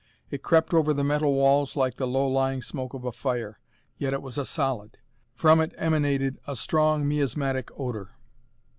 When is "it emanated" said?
5.61-6.39